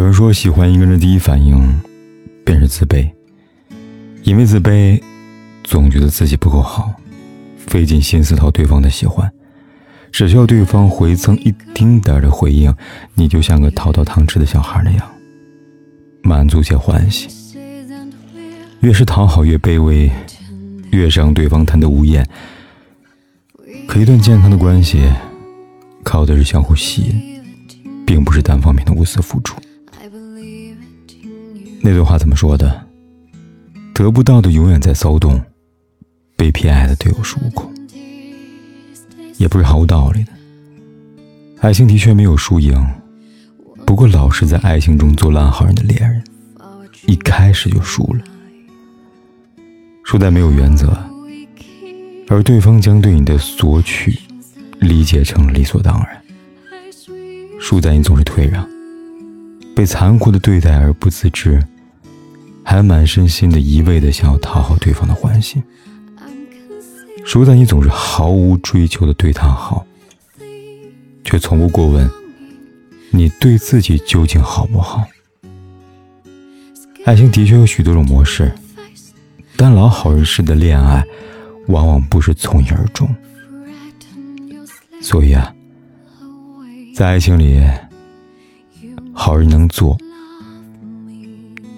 [0.00, 1.78] 有人说，喜欢一个人的第一反应
[2.42, 3.06] 便是自卑，
[4.22, 4.98] 因为自卑，
[5.62, 6.90] 总觉得自己不够好，
[7.58, 9.30] 费尽心思讨对方的喜欢，
[10.10, 12.74] 只需要对方回赠一丁点的回应，
[13.14, 15.06] 你就像个讨到糖吃的小孩那样，
[16.22, 17.28] 满足且欢喜。
[18.80, 20.10] 越是讨好越卑微，
[20.92, 22.26] 越是让对方贪得无厌。
[23.86, 25.02] 可一段健康的关系，
[26.02, 27.42] 靠的是相互吸引，
[28.06, 29.60] 并不是单方面的无私付出。
[31.82, 32.86] 那段话怎么说的？
[33.94, 35.40] 得不到的永远在骚动，
[36.36, 37.70] 被偏爱的都有恃无恐，
[39.36, 40.32] 也不是毫无道理的。
[41.60, 42.74] 爱情的确没有输赢，
[43.84, 46.22] 不过老是在爱情中做烂好人的恋人，
[47.06, 48.24] 一开始就输了。
[50.04, 50.96] 输在没有原则，
[52.28, 54.18] 而对方将对你的索取
[54.80, 56.22] 理解成理所当然。
[57.60, 58.66] 输在你总是退让。
[59.74, 61.62] 被残酷的对待而不自知，
[62.62, 65.62] 还满身心的一味的想要讨好对方的欢心。
[67.24, 69.86] 输在你总是毫无追求的对他好，
[71.24, 72.10] 却从不过问
[73.10, 75.06] 你对自己究竟好不好。
[77.04, 78.52] 爱情的确有许多种模式，
[79.56, 81.02] 但老好人式的恋爱
[81.68, 83.08] 往往不是从一而终。
[85.00, 85.54] 所以啊，
[86.94, 87.62] 在爱情里。
[89.30, 89.96] 好人能做，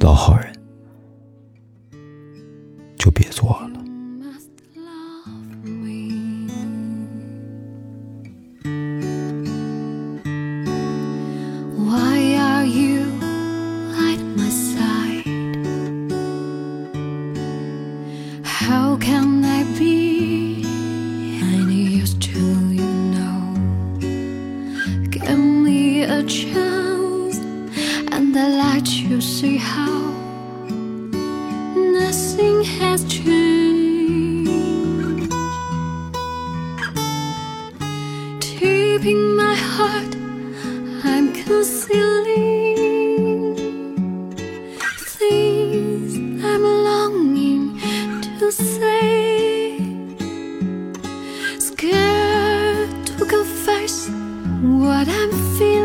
[0.00, 0.50] 到好人
[2.96, 3.91] 就别做了。
[29.22, 30.00] See how
[31.76, 34.50] nothing has changed.
[38.40, 40.16] Deep in my heart,
[41.04, 42.74] I'm concealing
[45.18, 47.78] things I'm longing
[48.40, 49.78] to say.
[51.58, 54.08] Scared to confess
[54.62, 55.81] what I'm feeling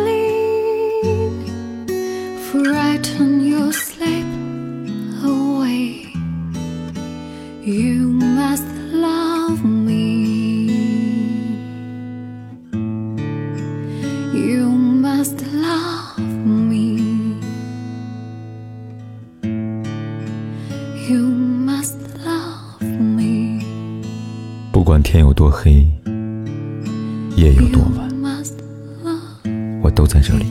[2.50, 4.27] frighten your sleep
[5.25, 6.12] away.
[7.65, 10.71] You must love me.
[14.34, 17.37] You must love me.
[21.09, 21.22] You
[21.66, 23.60] must love me.
[24.72, 25.87] 不管天有多黑，
[27.37, 28.10] 夜有多晚，
[29.83, 30.47] 我都在这里。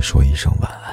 [0.00, 0.87] 说一声晚安。